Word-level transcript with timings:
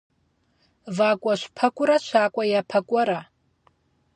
ВакӀуэщпэкӀурэ 0.97 1.97
щакӀуэ 2.05 2.43
япэкӀуэрэ. 2.59 3.19